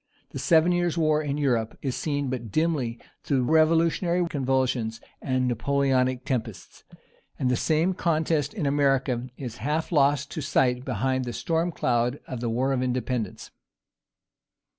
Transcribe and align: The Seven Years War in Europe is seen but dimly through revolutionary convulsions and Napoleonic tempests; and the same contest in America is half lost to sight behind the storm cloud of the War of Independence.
The 0.31 0.39
Seven 0.39 0.71
Years 0.71 0.97
War 0.97 1.21
in 1.21 1.37
Europe 1.37 1.77
is 1.83 1.95
seen 1.95 2.31
but 2.31 2.51
dimly 2.51 2.97
through 3.21 3.43
revolutionary 3.43 4.27
convulsions 4.27 4.99
and 5.21 5.47
Napoleonic 5.47 6.25
tempests; 6.25 6.83
and 7.37 7.51
the 7.51 7.55
same 7.55 7.93
contest 7.93 8.51
in 8.51 8.65
America 8.65 9.27
is 9.37 9.57
half 9.57 9.91
lost 9.91 10.31
to 10.31 10.41
sight 10.41 10.83
behind 10.83 11.23
the 11.25 11.33
storm 11.33 11.71
cloud 11.71 12.19
of 12.27 12.39
the 12.39 12.49
War 12.49 12.73
of 12.73 12.81
Independence. 12.81 13.51